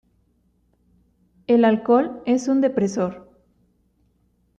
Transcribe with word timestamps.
El 1.45 1.63
alcohol 1.63 2.23
es 2.25 2.47
un 2.47 2.59
depresor. 2.59 3.29